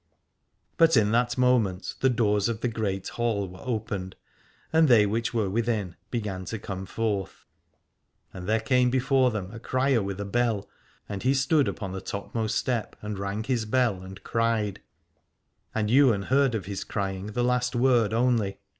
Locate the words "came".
8.61-8.89